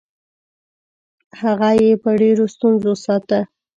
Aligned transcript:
هغه 1.41 1.69
به 1.77 1.79
یې 1.81 1.91
په 2.03 2.09
ډېرو 2.21 2.45
ستونزو 2.53 2.91
ساته. 3.05 3.39